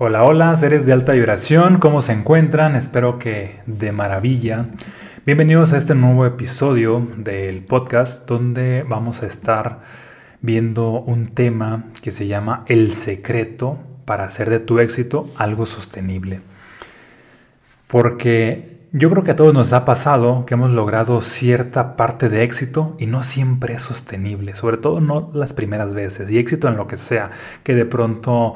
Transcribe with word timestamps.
Hola, 0.00 0.22
hola, 0.22 0.54
seres 0.54 0.86
de 0.86 0.92
alta 0.92 1.14
vibración, 1.14 1.80
¿cómo 1.80 2.02
se 2.02 2.12
encuentran? 2.12 2.76
Espero 2.76 3.18
que 3.18 3.56
de 3.66 3.90
maravilla. 3.90 4.66
Bienvenidos 5.26 5.72
a 5.72 5.76
este 5.76 5.96
nuevo 5.96 6.24
episodio 6.24 7.04
del 7.16 7.64
podcast 7.64 8.24
donde 8.24 8.84
vamos 8.88 9.24
a 9.24 9.26
estar 9.26 9.80
viendo 10.40 10.92
un 11.00 11.26
tema 11.26 11.86
que 12.00 12.12
se 12.12 12.28
llama 12.28 12.62
El 12.68 12.92
secreto 12.92 13.78
para 14.04 14.22
hacer 14.22 14.50
de 14.50 14.60
tu 14.60 14.78
éxito 14.78 15.28
algo 15.36 15.66
sostenible. 15.66 16.42
Porque 17.88 18.78
yo 18.92 19.10
creo 19.10 19.24
que 19.24 19.32
a 19.32 19.36
todos 19.36 19.52
nos 19.52 19.72
ha 19.72 19.84
pasado 19.84 20.46
que 20.46 20.54
hemos 20.54 20.70
logrado 20.70 21.20
cierta 21.22 21.96
parte 21.96 22.28
de 22.28 22.44
éxito 22.44 22.94
y 23.00 23.06
no 23.06 23.24
siempre 23.24 23.74
es 23.74 23.82
sostenible, 23.82 24.54
sobre 24.54 24.76
todo 24.76 25.00
no 25.00 25.30
las 25.34 25.54
primeras 25.54 25.92
veces, 25.92 26.30
y 26.30 26.38
éxito 26.38 26.68
en 26.68 26.76
lo 26.76 26.86
que 26.86 26.96
sea, 26.96 27.30
que 27.64 27.74
de 27.74 27.84
pronto 27.84 28.54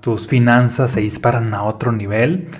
tus 0.00 0.28
finanzas 0.28 0.90
se 0.90 1.00
disparan 1.00 1.54
a 1.54 1.62
otro 1.62 1.92
nivel 1.92 2.50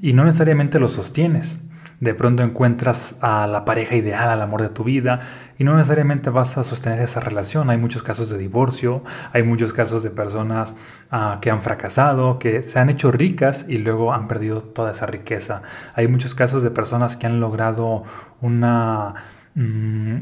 y 0.00 0.12
no 0.12 0.24
necesariamente 0.24 0.78
lo 0.78 0.88
sostienes. 0.88 1.58
De 1.98 2.12
pronto 2.12 2.42
encuentras 2.42 3.16
a 3.22 3.46
la 3.46 3.64
pareja 3.64 3.96
ideal, 3.96 4.28
al 4.28 4.42
amor 4.42 4.60
de 4.60 4.68
tu 4.68 4.84
vida, 4.84 5.20
y 5.58 5.64
no 5.64 5.74
necesariamente 5.76 6.28
vas 6.28 6.58
a 6.58 6.64
sostener 6.64 7.00
esa 7.00 7.20
relación. 7.20 7.70
Hay 7.70 7.78
muchos 7.78 8.02
casos 8.02 8.28
de 8.28 8.36
divorcio, 8.36 9.02
hay 9.32 9.42
muchos 9.42 9.72
casos 9.72 10.02
de 10.02 10.10
personas 10.10 10.74
ah, 11.10 11.38
que 11.40 11.50
han 11.50 11.62
fracasado, 11.62 12.38
que 12.38 12.62
se 12.62 12.78
han 12.78 12.90
hecho 12.90 13.10
ricas 13.12 13.64
y 13.66 13.78
luego 13.78 14.12
han 14.12 14.28
perdido 14.28 14.60
toda 14.60 14.92
esa 14.92 15.06
riqueza. 15.06 15.62
Hay 15.94 16.06
muchos 16.06 16.34
casos 16.34 16.62
de 16.62 16.70
personas 16.70 17.16
que 17.16 17.28
han 17.28 17.40
logrado 17.40 18.04
una, 18.42 19.14
mm, 19.54 20.16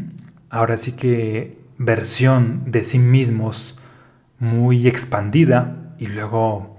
ahora 0.51 0.77
sí 0.77 0.93
que, 0.93 1.59
versión 1.77 2.71
de 2.71 2.85
sí 2.85 3.01
mismos 3.01 3.77
muy 4.39 4.87
expandida 4.87 5.84
y 5.99 6.07
luego 6.07 6.77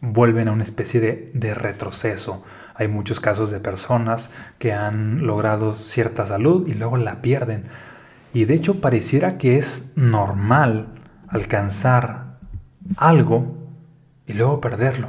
vuelven 0.00 0.48
a 0.48 0.52
una 0.52 0.62
especie 0.62 1.00
de, 1.32 1.54
retroceso. 1.54 2.42
Hay 2.74 2.88
muchos 2.88 3.20
casos 3.20 3.50
de 3.50 3.60
personas 3.60 4.30
que 4.58 4.72
han 4.72 5.26
logrado 5.26 5.72
cierta 5.72 6.24
salud 6.24 6.66
y 6.66 6.74
luego 6.74 6.96
la 6.96 7.20
pierden. 7.20 7.64
Y 8.32 8.44
de 8.44 8.54
hecho 8.54 8.80
pareciera 8.80 9.38
que 9.38 9.58
es 9.58 9.92
normal 9.96 10.88
alcanzar 11.28 12.38
algo 12.96 13.56
y 14.26 14.32
luego 14.32 14.60
perderlo. 14.60 15.08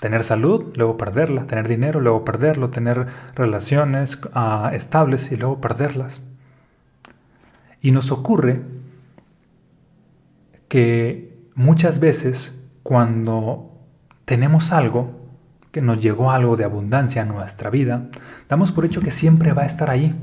Tener 0.00 0.22
salud, 0.22 0.72
luego 0.76 0.96
perderla. 0.98 1.46
Tener 1.46 1.66
dinero, 1.66 2.00
luego 2.00 2.24
perderlo. 2.24 2.70
Tener 2.70 3.06
relaciones 3.34 4.18
ah, 4.34 4.70
estables 4.74 5.32
y 5.32 5.36
luego 5.36 5.60
perderlas. 5.60 6.20
Y 7.80 7.92
nos 7.92 8.12
ocurre 8.12 8.62
que 10.68 11.35
muchas 11.56 11.98
veces 11.98 12.54
cuando 12.84 13.72
tenemos 14.24 14.70
algo, 14.70 15.26
que 15.72 15.82
nos 15.82 15.98
llegó 15.98 16.30
algo 16.30 16.56
de 16.56 16.64
abundancia 16.64 17.22
a 17.22 17.24
nuestra 17.24 17.70
vida, 17.70 18.08
damos 18.48 18.70
por 18.70 18.84
hecho 18.84 19.00
que 19.00 19.10
siempre 19.10 19.52
va 19.52 19.62
a 19.62 19.66
estar 19.66 19.90
ahí. 19.90 20.14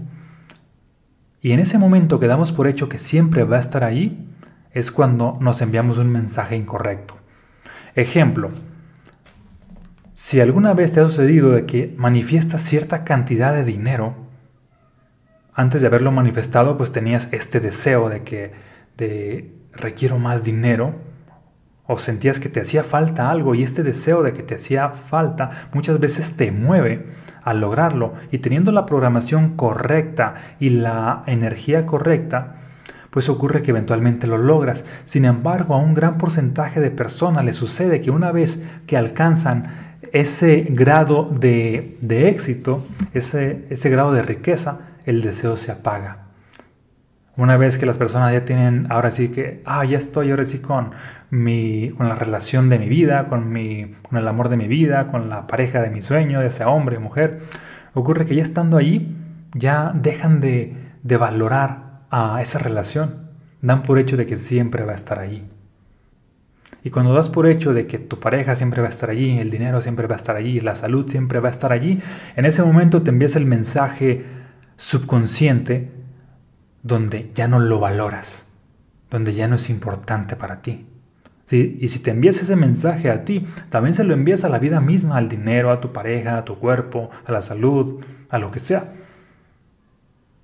Y 1.41 1.51
en 1.51 1.59
ese 1.59 1.77
momento 1.77 2.19
que 2.19 2.27
damos 2.27 2.53
por 2.53 2.67
hecho 2.67 2.87
que 2.87 2.97
siempre 2.97 3.43
va 3.43 3.57
a 3.57 3.59
estar 3.59 3.83
ahí, 3.83 4.29
es 4.71 4.91
cuando 4.91 5.37
nos 5.41 5.61
enviamos 5.61 5.97
un 5.97 6.11
mensaje 6.11 6.55
incorrecto. 6.55 7.15
Ejemplo, 7.95 8.49
si 10.15 10.39
alguna 10.39 10.73
vez 10.73 10.91
te 10.91 11.01
ha 11.01 11.05
sucedido 11.05 11.51
de 11.51 11.65
que 11.65 11.93
manifiestas 11.97 12.61
cierta 12.61 13.03
cantidad 13.03 13.53
de 13.53 13.63
dinero, 13.63 14.15
antes 15.53 15.81
de 15.81 15.87
haberlo 15.87 16.11
manifestado, 16.11 16.77
pues 16.77 16.91
tenías 16.91 17.29
este 17.31 17.59
deseo 17.59 18.09
de 18.09 18.23
que 18.23 18.53
de 18.97 19.53
requiero 19.73 20.17
más 20.17 20.43
dinero, 20.43 21.12
o 21.85 21.97
sentías 21.97 22.39
que 22.39 22.49
te 22.49 22.61
hacía 22.61 22.83
falta 22.83 23.29
algo 23.29 23.55
y 23.55 23.63
este 23.63 23.83
deseo 23.83 24.23
de 24.23 24.33
que 24.33 24.43
te 24.43 24.55
hacía 24.55 24.89
falta 24.89 25.49
muchas 25.73 25.99
veces 25.99 26.37
te 26.37 26.51
mueve 26.51 27.07
a 27.43 27.53
lograrlo 27.53 28.13
y 28.31 28.37
teniendo 28.39 28.71
la 28.71 28.85
programación 28.85 29.55
correcta 29.57 30.35
y 30.59 30.69
la 30.69 31.23
energía 31.27 31.85
correcta, 31.85 32.55
pues 33.09 33.29
ocurre 33.29 33.61
que 33.61 33.71
eventualmente 33.71 34.27
lo 34.27 34.37
logras. 34.37 34.85
Sin 35.05 35.25
embargo, 35.25 35.75
a 35.75 35.77
un 35.77 35.93
gran 35.93 36.17
porcentaje 36.17 36.79
de 36.79 36.89
personas 36.89 37.45
le 37.45 37.53
sucede 37.53 38.01
que 38.01 38.11
una 38.11 38.31
vez 38.31 38.63
que 38.87 38.97
alcanzan 38.97 39.65
ese 40.13 40.67
grado 40.69 41.25
de, 41.25 41.97
éxito, 42.09 42.85
ese, 43.13 43.65
ese 43.69 43.89
grado 43.89 44.13
de 44.13 44.23
riqueza, 44.23 44.79
el 45.05 45.21
deseo 45.21 45.57
se 45.57 45.71
apaga. 45.71 46.22
Una 47.35 47.57
vez 47.57 47.79
que 47.79 47.87
las 47.87 47.97
personas 47.97 48.31
ya 48.31 48.45
tienen, 48.45 48.85
ahora 48.89 49.09
sí 49.09 49.29
que, 49.29 49.63
ah, 49.65 49.83
ya 49.85 49.97
estoy 49.97 50.29
ahora 50.29 50.45
sí 50.45 50.59
con, 50.59 50.91
mi, 51.31 51.89
con 51.97 52.07
la 52.07 52.13
relación 52.13 52.69
de 52.69 52.77
mi 52.77 52.87
vida, 52.87 53.27
con, 53.27 53.51
mi, 53.51 53.91
con 54.07 54.19
el 54.19 54.27
amor 54.27 54.49
de 54.49 54.57
mi 54.57 54.67
vida, 54.67 55.09
con 55.09 55.29
la 55.29 55.47
pareja 55.47 55.81
de 55.81 55.89
mi 55.89 56.03
sueño, 56.03 56.41
de 56.41 56.47
ese 56.47 56.63
hombre 56.65 56.99
mujer, 56.99 57.41
ocurre 57.95 58.27
que 58.27 58.35
ya 58.35 58.43
estando 58.43 58.77
ahí, 58.77 59.17
ya 59.55 59.93
dejan 59.95 60.41
de, 60.41 60.75
de 61.01 61.17
valorar 61.17 62.03
a 62.11 62.39
esa 62.39 62.59
relación. 62.59 63.31
Dan 63.61 63.81
por 63.81 63.97
hecho 63.97 64.15
de 64.15 64.27
que 64.27 64.37
siempre 64.37 64.83
va 64.83 64.91
a 64.91 64.95
estar 64.95 65.17
allí. 65.17 65.43
Y 66.83 66.91
cuando 66.91 67.13
das 67.13 67.29
por 67.29 67.47
hecho 67.47 67.73
de 67.73 67.87
que 67.87 67.97
tu 67.97 68.19
pareja 68.19 68.55
siempre 68.55 68.81
va 68.81 68.87
a 68.87 68.91
estar 68.91 69.09
allí, 69.09 69.39
el 69.39 69.49
dinero 69.49 69.81
siempre 69.81 70.05
va 70.05 70.15
a 70.15 70.17
estar 70.17 70.35
allí, 70.35 70.59
la 70.59 70.75
salud 70.75 71.09
siempre 71.09 71.39
va 71.39 71.47
a 71.47 71.51
estar 71.51 71.71
allí, 71.71 71.99
en 72.35 72.45
ese 72.45 72.61
momento 72.61 73.01
te 73.01 73.09
envías 73.09 73.37
el 73.37 73.45
mensaje 73.45 74.25
subconsciente 74.75 76.02
donde 76.83 77.31
ya 77.33 77.47
no 77.47 77.59
lo 77.59 77.79
valoras, 77.79 78.45
donde 79.09 79.33
ya 79.33 79.47
no 79.47 79.55
es 79.55 79.69
importante 79.69 80.35
para 80.35 80.61
ti. 80.61 80.85
Y 81.49 81.87
si 81.89 81.99
te 81.99 82.11
envías 82.11 82.41
ese 82.41 82.55
mensaje 82.55 83.09
a 83.11 83.25
ti, 83.25 83.45
también 83.69 83.93
se 83.93 84.03
lo 84.03 84.13
envías 84.13 84.43
a 84.43 84.49
la 84.49 84.59
vida 84.59 84.81
misma, 84.81 85.17
al 85.17 85.29
dinero, 85.29 85.71
a 85.71 85.81
tu 85.81 85.91
pareja, 85.93 86.37
a 86.37 86.45
tu 86.45 86.57
cuerpo, 86.57 87.09
a 87.25 87.31
la 87.31 87.41
salud, 87.41 88.03
a 88.29 88.39
lo 88.39 88.49
que 88.49 88.59
sea. 88.59 88.93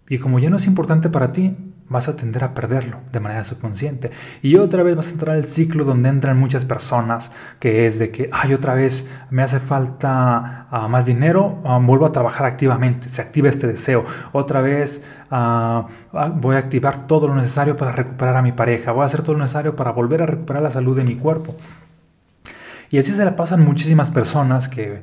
Y 0.08 0.20
como 0.20 0.40
ya 0.40 0.50
no 0.50 0.58
es 0.58 0.68
importante 0.68 1.10
para 1.10 1.32
ti, 1.32 1.56
vas 1.90 2.08
a 2.08 2.16
tender 2.16 2.44
a 2.44 2.54
perderlo 2.54 2.98
de 3.12 3.20
manera 3.20 3.44
subconsciente. 3.44 4.12
Y 4.42 4.56
otra 4.56 4.84
vez 4.84 4.96
vas 4.96 5.08
a 5.08 5.12
entrar 5.12 5.36
al 5.36 5.46
ciclo 5.46 5.84
donde 5.84 6.10
entran 6.10 6.38
muchas 6.38 6.64
personas, 6.64 7.32
que 7.60 7.88
es 7.88 8.00
de 8.00 8.12
que, 8.12 8.30
ay, 8.32 8.54
otra 8.54 8.76
vez 8.76 9.08
me 9.32 9.42
hace 9.42 9.60
falta 9.60 10.68
ah, 10.70 10.88
más 10.88 11.08
dinero, 11.08 11.60
ah, 11.66 11.80
vuelvo 11.82 12.06
a 12.06 12.12
trabajar 12.12 12.46
activamente, 12.46 13.10
se 13.10 13.22
activa 13.22 13.50
este 13.50 13.68
deseo. 13.68 14.06
Otra 14.32 14.62
vez 14.62 15.04
ah, 15.32 15.88
voy 16.36 16.56
a 16.56 16.60
activar 16.60 17.08
todo 17.08 17.28
lo 17.28 17.36
necesario 17.36 17.76
para 17.76 17.92
recuperar 17.92 18.38
a 18.38 18.42
mi 18.44 18.52
pareja, 18.52 18.92
voy 18.92 19.04
a 19.04 19.06
hacer 19.08 19.24
todo 19.24 19.34
lo 19.34 19.42
necesario 19.42 19.76
para 19.76 19.92
volver 19.92 20.22
a 20.22 20.28
recuperar 20.28 20.62
la 20.62 20.72
salud 20.72 20.96
de 20.96 21.04
mi 21.04 21.16
cuerpo. 21.16 21.56
Y 22.92 22.98
así 22.98 23.12
se 23.12 23.26
le 23.26 23.32
pasan 23.32 23.64
muchísimas 23.64 24.10
personas 24.10 24.68
que, 24.68 25.02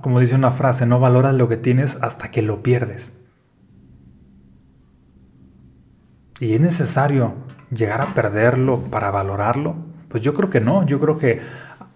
como 0.00 0.20
dice 0.20 0.36
una 0.36 0.52
frase, 0.52 0.86
no 0.86 1.00
valoras 1.00 1.34
lo 1.34 1.48
que 1.48 1.56
tienes 1.56 1.98
hasta 2.02 2.30
que 2.30 2.42
lo 2.42 2.62
pierdes. 2.62 3.12
¿Y 6.42 6.54
es 6.54 6.60
necesario 6.60 7.34
llegar 7.70 8.00
a 8.00 8.14
perderlo 8.14 8.90
para 8.90 9.12
valorarlo? 9.12 9.76
Pues 10.08 10.24
yo 10.24 10.34
creo 10.34 10.50
que 10.50 10.58
no, 10.58 10.84
yo 10.84 10.98
creo 10.98 11.16
que 11.16 11.40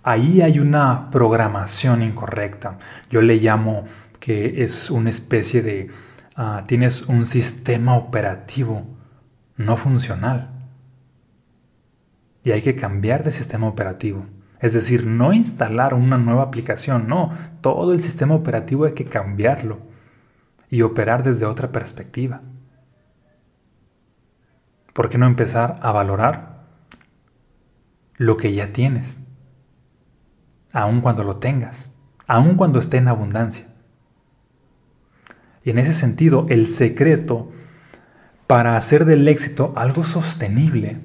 ahí 0.05 0.41
hay 0.41 0.61
una 0.61 1.11
programación 1.11 2.01
incorrecta. 2.01 2.79
Yo 3.11 3.23
le 3.23 3.39
llamo 3.39 3.83
que 4.21 4.63
es 4.63 4.89
una 4.89 5.11
especie 5.11 5.63
de, 5.63 5.91
ah, 6.37 6.63
tienes 6.69 7.03
un 7.03 7.27
sistema 7.27 7.97
operativo 7.97 8.87
no 9.57 9.77
funcional. 9.77 10.53
Y 12.45 12.53
hay 12.53 12.63
que 12.63 12.77
cambiar 12.77 13.25
de 13.25 13.33
sistema 13.33 13.67
operativo. 13.67 14.27
Es 14.61 14.75
decir, 14.75 15.07
no 15.07 15.33
instalar 15.33 15.93
una 15.93 16.19
nueva 16.19 16.45
aplicación, 16.45 17.09
no, 17.09 17.33
todo 17.63 17.93
el 17.93 18.01
sistema 18.01 18.37
operativo 18.37 18.85
hay 18.85 18.93
que 18.93 19.07
cambiarlo 19.07 19.81
y 20.71 20.83
operar 20.83 21.25
desde 21.25 21.47
otra 21.47 21.73
perspectiva. 21.73 22.43
¿Por 24.97 25.11
qué 25.11 25.19
no 25.19 25.27
empezar 25.27 25.79
a 25.83 25.93
valorar 25.93 26.63
lo 28.17 28.39
que 28.39 28.55
ya 28.55 28.73
tienes? 28.73 29.21
Aun 30.73 31.03
cuando 31.03 31.23
lo 31.23 31.37
tengas, 31.37 31.91
aun 32.27 32.55
cuando 32.55 32.79
esté 32.81 32.97
en 32.97 33.09
abundancia. 33.09 33.67
Y 35.63 35.69
en 35.69 35.79
ese 35.79 35.93
sentido, 35.93 36.47
el 36.49 36.67
secreto 36.69 37.53
para 38.47 38.79
hacer 38.79 39.05
del 39.05 39.29
éxito 39.29 39.75
algo 39.77 40.03
sostenible 40.03 40.99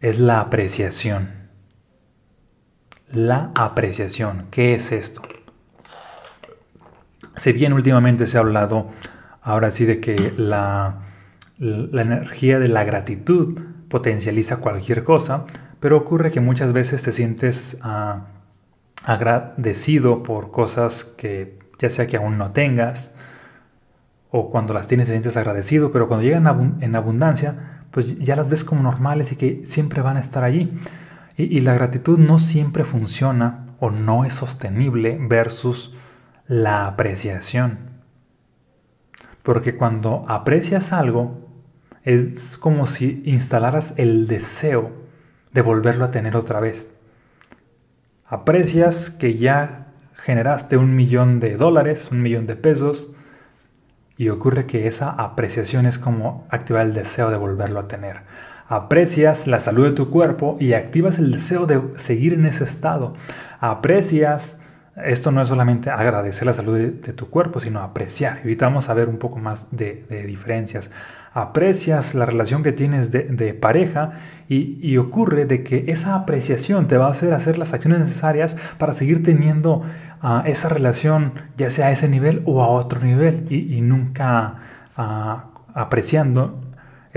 es 0.00 0.20
la 0.20 0.38
apreciación. 0.38 1.48
La 3.10 3.50
apreciación. 3.56 4.46
¿Qué 4.52 4.76
es 4.76 4.92
esto? 4.92 5.22
Si 7.34 7.52
bien 7.52 7.72
últimamente 7.72 8.28
se 8.28 8.36
ha 8.36 8.42
hablado 8.42 8.90
Ahora 9.48 9.70
sí 9.70 9.86
de 9.86 9.98
que 9.98 10.34
la, 10.36 10.98
energía 11.58 12.58
de 12.58 12.68
la 12.68 12.84
gratitud 12.84 13.58
potencializa 13.88 14.58
cualquier 14.58 15.04
cosa, 15.04 15.46
pero 15.80 15.96
ocurre 15.96 16.30
que 16.30 16.40
muchas 16.40 16.74
veces 16.74 17.02
te 17.02 17.12
sientes 17.12 17.78
ah, 17.80 18.26
agradecido 19.04 20.22
por 20.22 20.50
cosas 20.50 21.04
que 21.04 21.58
ya 21.78 21.88
sea 21.88 22.06
que 22.06 22.18
aún 22.18 22.36
no 22.36 22.52
tengas, 22.52 23.14
o 24.28 24.50
cuando 24.50 24.74
las 24.74 24.86
tienes 24.86 25.06
te 25.06 25.14
sientes 25.14 25.38
agradecido, 25.38 25.92
pero 25.92 26.08
cuando 26.08 26.24
llegan 26.24 26.76
en 26.82 26.94
abundancia, 26.94 27.86
pues 27.90 28.18
ya 28.18 28.36
las 28.36 28.50
ves 28.50 28.64
como 28.64 28.82
normales 28.82 29.32
y 29.32 29.36
que 29.36 29.62
siempre 29.64 30.02
van 30.02 30.18
a 30.18 30.20
estar 30.20 30.44
allí. 30.44 30.78
Y, 31.38 31.60
la 31.60 31.72
gratitud 31.72 32.18
no 32.18 32.38
siempre 32.38 32.84
funciona 32.84 33.64
o 33.80 33.90
no 33.90 34.26
es 34.26 34.34
sostenible 34.34 35.18
versus 35.18 35.94
la 36.46 36.86
apreciación. 36.86 37.87
Porque 39.42 39.76
cuando 39.76 40.24
aprecias 40.28 40.92
algo, 40.92 41.48
es 42.04 42.56
como 42.58 42.86
si 42.86 43.22
instalaras 43.24 43.94
el 43.96 44.26
deseo 44.26 44.92
de 45.52 45.62
volverlo 45.62 46.04
a 46.04 46.10
tener 46.10 46.36
otra 46.36 46.60
vez. 46.60 46.90
Aprecias 48.26 49.10
que 49.10 49.34
ya 49.34 49.88
generaste 50.14 50.76
un 50.76 50.94
millón 50.96 51.40
de 51.40 51.56
dólares, 51.56 52.08
un 52.10 52.22
millón 52.22 52.46
de 52.46 52.56
pesos, 52.56 53.14
y 54.16 54.30
ocurre 54.30 54.66
que 54.66 54.86
esa 54.86 55.10
apreciación 55.10 55.86
es 55.86 55.98
como 55.98 56.46
activar 56.50 56.84
el 56.84 56.92
deseo 56.92 57.30
de 57.30 57.36
volverlo 57.36 57.78
a 57.80 57.88
tener. 57.88 58.22
Aprecias 58.66 59.46
la 59.46 59.60
salud 59.60 59.84
de 59.86 59.92
tu 59.92 60.10
cuerpo 60.10 60.56
y 60.60 60.74
activas 60.74 61.18
el 61.18 61.30
deseo 61.30 61.66
de 61.66 61.80
seguir 61.96 62.34
en 62.34 62.44
ese 62.44 62.64
estado. 62.64 63.14
Aprecias, 63.60 64.58
esto 65.04 65.30
no 65.30 65.42
es 65.42 65.48
solamente 65.48 65.90
agradecer 65.90 66.46
la 66.46 66.54
salud 66.54 66.76
de, 66.76 67.12
tu 67.12 67.28
cuerpo, 67.30 67.60
sino 67.60 67.80
apreciar. 67.80 68.38
Y 68.38 68.48
ahorita 68.48 68.66
vamos 68.66 68.88
a 68.88 68.94
ver 68.94 69.08
un 69.08 69.18
poco 69.18 69.38
más 69.38 69.66
de, 69.70 70.04
diferencias 70.26 70.90
aprecias 71.34 72.14
la 72.14 72.26
relación 72.26 72.62
que 72.62 72.72
tienes 72.72 73.12
de, 73.12 73.54
pareja 73.54 74.12
y, 74.48 74.96
ocurre 74.96 75.44
de 75.44 75.62
que 75.62 75.84
esa 75.88 76.14
apreciación 76.14 76.88
te 76.88 76.96
va 76.96 77.06
a 77.06 77.10
hacer 77.10 77.32
hacer 77.32 77.58
las 77.58 77.72
acciones 77.72 78.00
necesarias 78.00 78.56
para 78.78 78.92
seguir 78.92 79.22
teniendo 79.22 79.82
ah, 80.20 80.42
esa 80.46 80.68
relación, 80.68 81.34
ya 81.56 81.70
sea 81.70 81.88
a 81.88 81.90
ese 81.92 82.08
nivel 82.08 82.42
o 82.44 82.62
a 82.62 82.68
otro 82.68 83.00
nivel, 83.00 83.46
y, 83.50 83.80
nunca 83.80 84.56
ah, 84.96 85.44
apreciando 85.74 86.67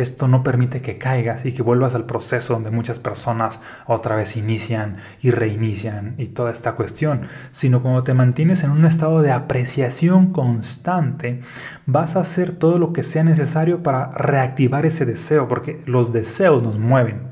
esto 0.01 0.27
no 0.27 0.43
permite 0.43 0.81
que 0.81 0.97
caigas 0.97 1.45
y 1.45 1.51
que 1.51 1.61
vuelvas 1.61 1.95
al 1.95 2.05
proceso 2.05 2.53
donde 2.53 2.71
muchas 2.71 2.99
personas 2.99 3.59
otra 3.85 4.15
vez 4.15 4.37
inician 4.37 4.97
y 5.21 5.31
reinician 5.31 6.15
y 6.17 6.27
toda 6.27 6.51
esta 6.51 6.73
cuestión, 6.73 7.21
sino 7.51 7.81
cuando 7.81 8.03
te 8.03 8.13
mantienes 8.13 8.63
en 8.63 8.71
un 8.71 8.85
estado 8.85 9.21
de 9.21 9.31
apreciación 9.31 10.31
constante, 10.31 11.41
vas 11.85 12.15
a 12.15 12.21
hacer 12.21 12.51
todo 12.51 12.79
lo 12.79 12.93
que 12.93 13.03
sea 13.03 13.23
necesario 13.23 13.83
para 13.83 14.11
reactivar 14.11 14.85
ese 14.85 15.05
deseo, 15.05 15.47
porque 15.47 15.81
los 15.85 16.11
deseos 16.11 16.63
nos 16.63 16.77
mueven. 16.77 17.31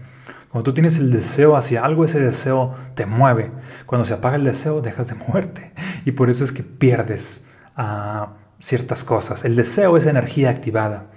Cuando 0.50 0.64
tú 0.64 0.74
tienes 0.74 0.98
el 0.98 1.12
deseo 1.12 1.56
hacia 1.56 1.86
algo, 1.86 2.06
ese 2.06 2.20
deseo 2.20 2.74
te 2.96 3.06
mueve. 3.06 3.52
Cuando 3.86 4.06
se 4.06 4.16
apaga 4.16 4.36
el 4.36 4.44
deseo, 4.44 4.82
dejas 4.82 5.08
de 5.08 5.16
moverte. 5.16 5.74
Y 6.06 6.14
por 6.14 6.30
eso 6.30 6.44
es 6.44 6.52
que 6.52 6.64
pierdes 6.64 7.46
ciertas 8.60 9.04
cosas. 9.04 9.46
El 9.46 9.56
deseo 9.56 9.96
es 9.98 10.06
energía 10.06 10.50
activada. 10.50 11.08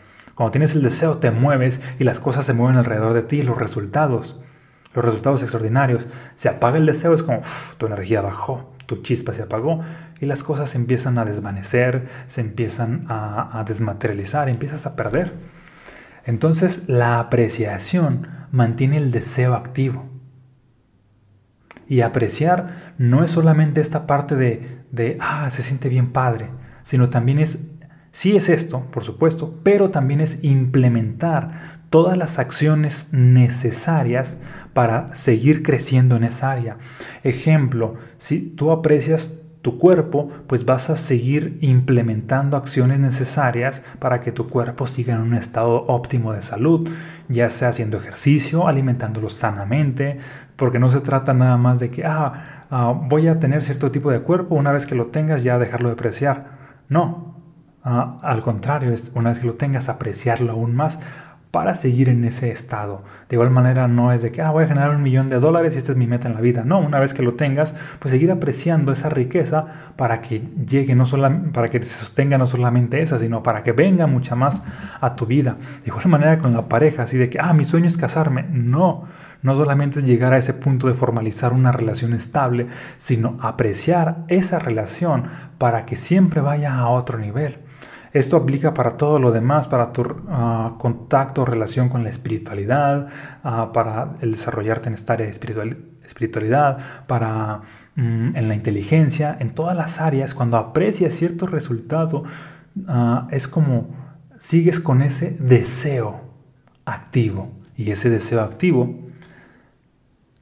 Cuando 0.43 0.55
tienes 0.55 0.75
el 0.75 0.83
deseo 0.83 1.19
te 1.19 1.31
mueves 1.31 1.81
y 2.01 2.03
las 2.03 2.19
cosas 2.19 2.45
se 2.45 2.53
mueven 2.53 2.77
alrededor 2.77 3.13
de 3.13 3.23
ti, 3.23 3.43
los 3.43 3.57
resultados, 3.57 4.41
los 4.93 5.05
resultados 5.05 5.41
extraordinarios. 5.41 6.09
Se 6.35 6.49
apaga 6.49 6.79
el 6.79 6.87
deseo, 6.87 7.15
es 7.15 7.23
como 7.23 7.43
tu 7.79 7.87
energía 7.87 8.23
bajó, 8.23 8.75
tu 8.87 9.03
chispa 9.03 9.33
se 9.35 9.43
apagó 9.43 9.83
y 10.19 10.27
las 10.27 10.43
cosas 10.43 10.71
se 10.71 10.79
empiezan 10.79 11.17
a 11.19 11.25
desvanecer, 11.25 12.09
se 12.27 12.41
empiezan 12.41 13.05
a, 13.09 13.63
desmaterializar, 13.65 14.49
empiezas 14.49 14.85
a 14.85 14.97
perder. 14.97 15.33
Entonces 16.25 16.89
la 16.89 17.21
apreciación 17.21 18.27
mantiene 18.51 18.97
el 18.97 19.13
deseo 19.13 19.55
activo. 19.55 20.11
Y 21.87 22.01
apreciar 22.01 22.95
no 22.99 23.23
es 23.23 23.31
solamente 23.31 23.81
esta 23.81 24.09
parte 24.09 24.35
de, 24.35 24.83
de, 24.91 25.19
ah, 25.21 25.49
se 25.51 25.63
siente 25.63 25.89
bien 25.89 26.11
padre, 26.11 26.49
sino 26.83 27.11
también 27.11 27.39
es 27.39 27.61
Sí 28.13 28.37
es 28.37 28.51
esto, 28.51 28.85
por 28.91 29.05
supuesto, 29.05 29.55
pero 29.63 29.91
también 29.91 30.21
es 30.21 30.45
implementar 30.45 31.81
todas 31.89 32.17
las 32.19 32.39
acciones 32.39 33.09
necesarias 33.11 34.39
para 34.75 35.15
seguir 35.15 35.63
creciendo 35.63 36.17
en 36.17 36.25
esa 36.25 36.51
área. 36.53 36.77
Ejemplo, 37.25 37.95
si 38.19 38.41
tú 38.41 38.71
aprecias 38.71 39.33
tu 39.63 39.79
cuerpo, 39.79 40.29
pues 40.47 40.67
vas 40.67 40.91
a 40.91 40.97
seguir 40.97 41.57
implementando 41.63 42.57
acciones 42.57 42.99
necesarias 42.99 43.83
para 43.99 44.21
que 44.21 44.33
tu 44.33 44.49
cuerpo 44.49 44.87
siga 44.87 45.15
en 45.15 45.21
un 45.23 45.35
estado 45.35 45.87
óptimo 45.87 46.33
de 46.33 46.43
salud, 46.43 46.89
ya 47.29 47.49
sea 47.49 47.69
haciendo 47.69 47.97
ejercicio, 47.97 48.69
alimentándolo 48.69 49.31
sanamente, 49.31 50.19
porque 50.57 50.79
no 50.79 50.91
se 50.91 51.01
trata 51.01 51.33
nada 51.33 51.57
más 51.57 51.79
de 51.79 51.91
que, 51.91 52.05
ah, 52.05 52.67
ah 52.71 52.93
voy 53.09 53.29
a 53.29 53.39
tener 53.39 53.63
cierto 53.63 53.91
tipo 53.91 54.11
de 54.11 54.21
cuerpo, 54.21 54.55
una 54.55 54.73
vez 54.73 54.85
que 54.85 54.97
lo 54.97 55.07
tengas 55.07 55.43
ya 55.43 55.59
dejarlo 55.59 55.89
de 55.89 55.95
apreciar. 55.95 56.61
No, 56.89 57.32
Ah, 57.85 58.19
al 58.23 58.43
contrario, 58.43 58.93
es 58.93 59.11
una 59.15 59.31
vez 59.31 59.41
que 59.41 59.47
lo 59.47 59.55
tengas, 59.55 59.89
apreciarlo 59.89 60.53
aún 60.53 60.75
más 60.75 61.01
para 61.53 61.75
seguir 61.75 62.09
en 62.09 62.25
ese 62.25 62.51
estado. 62.51 63.03
De 63.29 63.37
igual 63.37 63.51
manera, 63.51 63.87
no 63.87 64.11
es 64.11 64.23
de 64.23 64.33
que 64.33 64.41
ah, 64.41 64.51
voy 64.51 64.65
a 64.65 64.69
generar 64.69 64.97
un 64.97 65.03
millón 65.03 65.29
de 65.29 65.39
dólares 65.39 65.75
y 65.75 65.79
esta 65.79 65.93
es 65.93 65.99
mi 65.99 66.07
meta 66.07 66.27
en 66.27 66.35
la 66.35 66.41
vida. 66.41 66.65
No, 66.65 66.79
una 66.79 66.99
vez 66.99 67.13
que 67.13 67.23
lo 67.23 67.35
tengas, 67.35 67.75
pues 67.99 68.11
seguir 68.11 68.33
apreciando 68.33 68.91
esa 68.91 69.11
riqueza 69.11 69.67
para 69.97 70.23
que 70.23 70.41
llegue, 70.67 70.95
no 70.95 71.05
solamente, 71.05 71.51
para 71.51 71.69
que 71.69 71.83
se 71.83 72.05
sostenga 72.05 72.39
no 72.39 72.47
solamente 72.47 73.03
esa, 73.03 73.19
sino 73.19 73.43
para 73.43 73.63
que 73.63 73.73
venga 73.73 74.07
mucha 74.07 74.35
más 74.35 74.63
a 74.99 75.15
tu 75.15 75.27
vida. 75.27 75.59
De 75.85 75.89
igual 75.89 76.07
manera 76.09 76.39
con 76.39 76.55
la 76.55 76.71
pareja, 76.71 77.03
así 77.03 77.19
de 77.19 77.29
que, 77.29 77.39
ah, 77.39 77.53
mi 77.53 77.67
sueño 77.67 77.87
es 77.87 77.99
casarme. 77.99 78.47
No, 78.51 79.05
no 79.43 79.55
solamente 79.55 79.99
es 79.99 80.07
llegar 80.07 80.33
a 80.33 80.39
ese 80.39 80.55
punto 80.55 80.89
de 80.89 80.95
formalizar 80.95 81.53
una 81.53 81.71
relación 81.71 82.15
estable, 82.15 82.69
sino 82.97 83.37
apreciar 83.43 84.25
esa 84.29 84.59
relación 84.59 85.25
para 85.59 85.85
que 85.85 85.97
siempre 85.97 86.41
vaya 86.41 86.79
a 86.79 86.89
otro 86.89 87.19
nivel. 87.19 87.59
Esto 88.13 88.37
aplica 88.37 88.75
para 88.75 88.97
todo 88.97 89.19
lo 89.19 89.33
demás, 89.33 89.69
para 89.69 89.93
tu 89.93 90.03
uh, 90.03 90.77
contacto, 90.79 91.45
relación 91.45 91.89
con 91.89 92.03
la 92.03 92.11
espiritualidad, 92.11 93.09
uh, 93.43 93.73
para 93.73 94.17
el 94.21 94.33
desarrollarte 94.33 94.89
en 94.89 94.95
esta 94.95 95.15
área 95.15 95.27
de 95.27 95.33
espiritualidad, 96.05 96.79
para 97.07 97.63
mm, 97.95 98.37
en 98.37 98.49
la 98.49 98.55
inteligencia, 98.55 99.35
en 99.41 99.55
todas 99.55 99.77
las 99.77 100.01
áreas, 100.01 100.35
cuando 100.35 100.59
aprecias 100.59 101.15
cierto 101.15 101.47
resultado, 101.47 102.25
uh, 102.87 103.29
es 103.31 103.49
como 103.49 104.03
sigues 104.39 104.81
con 104.81 105.03
ese 105.03 105.31
deseo 105.39 106.21
activo. 106.85 107.53
Y 107.77 107.91
ese 107.93 108.11
deseo 108.11 108.41
activo 108.41 108.95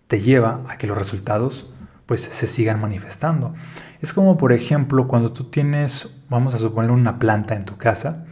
te 0.08 0.20
lleva 0.20 0.64
a 0.68 0.76
que 0.76 0.86
los 0.86 0.98
resultados 0.98 1.72
pues 2.06 2.22
se 2.22 2.46
sigan 2.48 2.80
manifestando. 2.80 3.54
Es 4.00 4.12
como 4.12 4.36
por 4.36 4.52
ejemplo 4.52 5.06
cuando 5.06 5.32
tú 5.32 5.44
tienes, 5.44 6.10
vamos 6.30 6.54
a 6.54 6.58
suponer, 6.58 6.90
una 6.90 7.18
planta 7.18 7.54
en 7.54 7.64
tu 7.64 7.76
casa, 7.76 8.24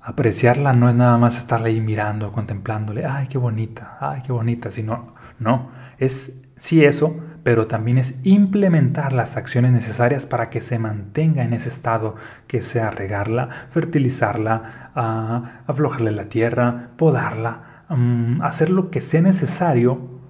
apreciarla 0.00 0.72
no 0.72 0.88
es 0.88 0.96
nada 0.96 1.18
más 1.18 1.36
estarla 1.36 1.68
ahí 1.68 1.80
mirando, 1.80 2.32
contemplándole, 2.32 3.06
ay, 3.06 3.28
qué 3.28 3.38
bonita, 3.38 3.98
ay, 4.00 4.22
qué 4.22 4.32
bonita, 4.32 4.70
sino, 4.70 5.14
no, 5.38 5.70
es 5.98 6.42
sí 6.56 6.84
eso, 6.84 7.16
pero 7.42 7.66
también 7.66 7.98
es 7.98 8.14
implementar 8.22 9.12
las 9.12 9.36
acciones 9.36 9.72
necesarias 9.72 10.26
para 10.26 10.48
que 10.48 10.60
se 10.60 10.78
mantenga 10.78 11.42
en 11.42 11.52
ese 11.52 11.68
estado, 11.68 12.14
que 12.46 12.62
sea 12.62 12.90
regarla, 12.90 13.48
fertilizarla, 13.70 14.92
uh, 14.94 15.70
aflojarle 15.70 16.12
la 16.12 16.28
tierra, 16.28 16.90
podarla, 16.96 17.84
mm, 17.88 18.42
hacer 18.42 18.70
lo 18.70 18.90
que 18.90 19.00
sea 19.00 19.22
necesario 19.22 20.20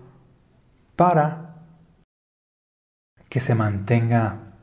para 0.96 1.54
que 3.28 3.40
se 3.40 3.54
mantenga 3.54 4.54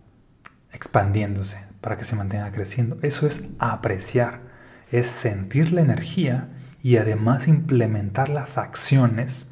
expandiéndose, 0.71 1.68
para 1.81 1.97
que 1.97 2.03
se 2.03 2.15
mantenga 2.15 2.51
creciendo. 2.51 2.97
Eso 3.01 3.27
es 3.27 3.43
apreciar, 3.59 4.41
es 4.91 5.07
sentir 5.07 5.71
la 5.71 5.81
energía 5.81 6.49
y 6.81 6.97
además 6.97 7.47
implementar 7.47 8.29
las 8.29 8.57
acciones 8.57 9.49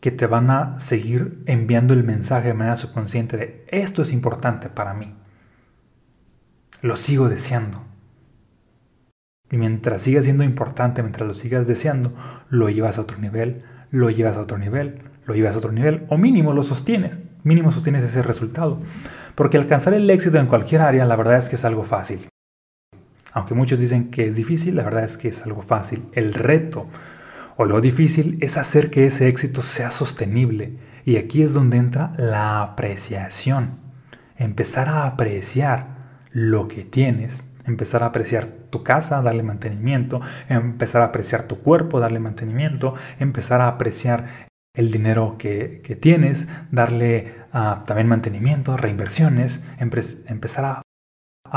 que 0.00 0.10
te 0.10 0.26
van 0.26 0.50
a 0.50 0.78
seguir 0.80 1.42
enviando 1.46 1.94
el 1.94 2.04
mensaje 2.04 2.48
de 2.48 2.54
manera 2.54 2.76
subconsciente 2.76 3.36
de 3.36 3.64
esto 3.68 4.02
es 4.02 4.12
importante 4.12 4.68
para 4.68 4.92
mí. 4.92 5.14
Lo 6.82 6.96
sigo 6.96 7.28
deseando. 7.28 7.82
Y 9.50 9.56
mientras 9.56 10.02
siga 10.02 10.22
siendo 10.22 10.44
importante, 10.44 11.02
mientras 11.02 11.26
lo 11.26 11.34
sigas 11.34 11.66
deseando, 11.66 12.14
lo 12.50 12.68
llevas 12.68 12.98
a 12.98 13.02
otro 13.02 13.18
nivel, 13.18 13.62
lo 13.90 14.10
llevas 14.10 14.36
a 14.36 14.42
otro 14.42 14.58
nivel, 14.58 15.02
lo 15.24 15.34
llevas 15.34 15.54
a 15.54 15.58
otro 15.58 15.72
nivel, 15.72 16.04
o 16.08 16.18
mínimo 16.18 16.52
lo 16.52 16.62
sostienes 16.62 17.16
mínimo 17.44 17.70
sostienes 17.70 18.02
ese 18.02 18.22
resultado. 18.22 18.80
Porque 19.34 19.56
alcanzar 19.56 19.94
el 19.94 20.08
éxito 20.10 20.38
en 20.38 20.46
cualquier 20.46 20.82
área, 20.82 21.04
la 21.04 21.16
verdad 21.16 21.38
es 21.38 21.48
que 21.48 21.56
es 21.56 21.64
algo 21.64 21.82
fácil. 21.82 22.28
Aunque 23.32 23.54
muchos 23.54 23.80
dicen 23.80 24.10
que 24.10 24.28
es 24.28 24.36
difícil, 24.36 24.76
la 24.76 24.84
verdad 24.84 25.04
es 25.04 25.16
que 25.16 25.28
es 25.28 25.42
algo 25.42 25.62
fácil. 25.62 26.04
El 26.12 26.34
reto 26.34 26.86
o 27.56 27.64
lo 27.64 27.80
difícil 27.80 28.38
es 28.40 28.56
hacer 28.56 28.90
que 28.90 29.06
ese 29.06 29.26
éxito 29.26 29.60
sea 29.62 29.90
sostenible. 29.90 30.78
Y 31.04 31.16
aquí 31.16 31.42
es 31.42 31.52
donde 31.52 31.78
entra 31.78 32.12
la 32.16 32.62
apreciación. 32.62 33.80
Empezar 34.36 34.88
a 34.88 35.06
apreciar 35.06 35.88
lo 36.30 36.68
que 36.68 36.84
tienes, 36.84 37.50
empezar 37.66 38.02
a 38.02 38.06
apreciar 38.06 38.46
tu 38.46 38.82
casa, 38.82 39.20
darle 39.20 39.42
mantenimiento, 39.42 40.20
empezar 40.48 41.02
a 41.02 41.06
apreciar 41.06 41.42
tu 41.42 41.60
cuerpo, 41.60 42.00
darle 42.00 42.20
mantenimiento, 42.20 42.94
empezar 43.18 43.60
a 43.60 43.68
apreciar 43.68 44.48
el 44.74 44.90
dinero 44.90 45.36
que, 45.38 45.98
tienes, 46.00 46.48
darle 46.70 47.34
ah, 47.52 47.84
también 47.86 48.08
mantenimiento, 48.08 48.76
reinversiones, 48.76 49.62
empezar 49.78 50.64
a 50.64 50.82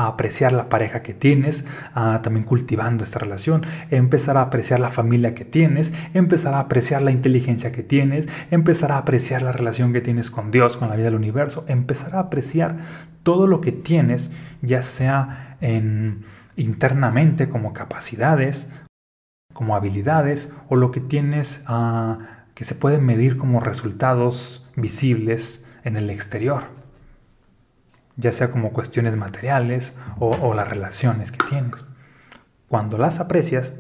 apreciar 0.06 0.54
la 0.54 0.70
pareja 0.70 1.02
que 1.02 1.16
tienes, 1.16 1.66
también 1.94 2.46
cultivando 2.46 3.04
esta 3.04 3.18
relación, 3.18 3.66
empezar 3.90 4.38
a 4.38 4.44
apreciar 4.44 4.80
la 4.80 4.92
familia 4.92 5.34
que 5.34 5.46
tienes, 5.46 5.92
empezar 6.14 6.54
a 6.54 6.60
apreciar 6.60 7.02
la 7.02 7.12
inteligencia 7.12 7.72
que 7.72 7.82
tienes, 7.82 8.30
empezar 8.52 8.92
a 8.92 9.00
apreciar 9.00 9.42
la 9.42 9.52
relación 9.52 9.94
que 9.94 10.02
tienes 10.02 10.30
con 10.30 10.52
Dios, 10.52 10.78
con 10.78 10.90
la 10.90 10.96
vida 10.96 11.06
del 11.06 11.16
universo, 11.16 11.66
empezar 11.68 12.16
a 12.16 12.20
apreciar 12.20 12.78
todo 13.24 13.48
lo 13.48 13.60
que 13.60 13.72
tienes, 13.72 14.32
ya 14.62 14.84
sea 14.84 15.58
en, 15.62 16.26
internamente 16.56 17.50
como 17.50 17.74
capacidades, 17.74 18.70
como 19.54 19.76
habilidades, 19.76 20.52
o 20.70 20.76
lo 20.76 20.92
que 20.92 21.00
tienes 21.00 21.64
uh, 21.68 22.18
que 22.58 22.66
se 22.66 22.74
pueden 22.74 23.06
medir 23.06 23.38
como 23.38 23.60
resultados 23.60 24.66
visibles 24.76 25.64
en 25.84 25.96
el 25.96 26.10
exterior, 26.10 26.64
ya 28.16 28.32
sea 28.32 28.50
como 28.50 28.74
cuestiones 28.74 29.16
materiales 29.16 29.94
o, 30.18 30.56
las 30.56 30.68
relaciones 30.68 31.32
que 31.32 31.46
tienes. 31.46 31.86
Cuando 32.68 32.98
las 32.98 33.20
aprecias, 33.20 33.74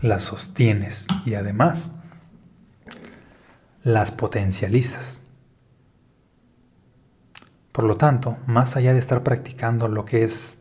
las 0.00 0.22
sostienes 0.22 1.06
y 1.24 1.34
además 1.34 1.92
las 3.82 4.10
potencializas. 4.10 5.20
Por 7.70 7.84
lo 7.84 7.96
tanto, 7.96 8.36
más 8.48 8.74
allá 8.74 8.92
de 8.94 8.98
estar 8.98 9.22
practicando 9.22 9.86
lo 9.86 10.04
que 10.04 10.24
es 10.24 10.60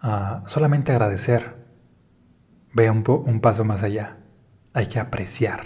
ah, 0.00 0.42
solamente 0.46 0.90
agradecer, 0.90 1.54
ve 2.72 2.90
un 2.90 3.40
paso 3.40 3.64
más 3.64 3.84
allá 3.84 4.16
hay 4.74 4.86
que 4.86 4.98
apreciar. 4.98 5.62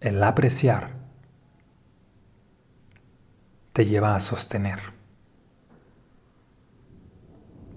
El 0.00 0.22
apreciar 0.22 0.90
te 3.72 3.86
lleva 3.86 4.16
a 4.16 4.20
sostener. 4.20 4.80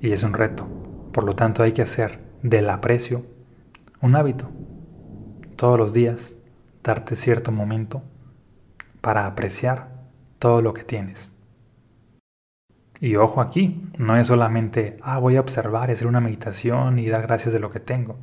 Y 0.02 0.12
es 0.12 0.24
un 0.24 0.34
reto. 0.34 0.68
Por 1.14 1.24
lo 1.24 1.36
tanto 1.36 1.62
hay 1.62 1.72
que 1.72 1.84
hacer 1.84 2.20
del 2.42 2.70
aprecio 2.70 3.26
un 4.02 4.16
hábito. 4.16 4.50
Todos 5.56 5.78
los 5.78 5.94
días 5.94 6.38
darte 6.84 7.16
cierto 7.16 7.52
momento 7.52 8.04
para 9.02 9.28
apreciar 9.28 9.90
todo 10.40 10.64
lo 10.64 10.74
que 10.74 10.84
tienes. 10.84 11.32
Y 13.00 13.16
ojo 13.16 13.42
aquí, 13.42 13.88
no 14.00 14.18
es 14.18 14.28
solamente, 14.28 14.98
ah, 15.04 15.20
voy 15.20 15.36
a 15.36 15.42
observar 15.42 15.90
y 15.90 15.94
hacer 15.94 16.08
una 16.08 16.22
meditación 16.22 16.98
y 16.98 17.08
dar 17.08 17.22
gracias 17.22 17.54
de 17.54 17.60
lo 17.60 17.70
que 17.70 17.80
tengo. 17.80 18.18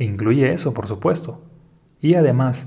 Incluye 0.00 0.54
eso, 0.54 0.72
por 0.72 0.88
supuesto. 0.88 1.38
Y 2.00 2.14
además, 2.14 2.66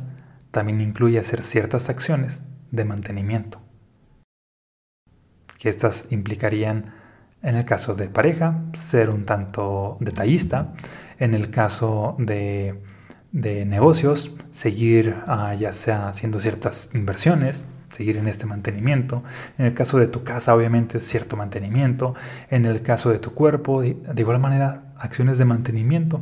también 0.52 0.82
incluye 0.82 1.18
hacer 1.18 1.42
ciertas 1.42 1.90
acciones 1.90 2.42
de 2.70 2.86
mantenimiento. 2.86 3.60
Que 5.58 5.70
estas 5.70 6.06
implicarían, 6.12 6.94
en 7.42 7.56
el 7.56 7.66
caso 7.66 7.96
de 7.96 8.08
pareja, 8.08 8.62
ser 8.74 9.10
un 9.10 9.26
tanto 9.26 9.98
detallista. 10.00 10.76
En 11.18 11.34
el 11.34 11.50
caso 11.50 12.16
de, 12.20 12.80
negocios, 13.32 14.36
seguir 14.52 15.16
ah, 15.26 15.56
ya 15.56 15.74
sea 15.74 16.10
haciendo 16.10 16.40
ciertas 16.40 16.92
inversiones, 16.94 17.66
seguir 17.90 18.18
en 18.18 18.28
este 18.28 18.46
mantenimiento. 18.46 19.24
En 19.58 19.66
el 19.66 19.74
caso 19.74 19.98
de 19.98 20.06
tu 20.06 20.24
casa, 20.24 20.54
obviamente, 20.54 21.00
cierto 21.00 21.36
mantenimiento. 21.36 22.14
En 22.52 22.68
el 22.68 22.84
caso 22.84 23.10
de 23.10 23.18
tu 23.18 23.32
cuerpo, 23.34 23.82
de 23.82 24.22
igual 24.22 24.38
manera, 24.40 24.94
acciones 25.00 25.40
de 25.40 25.46
mantenimiento 25.46 26.22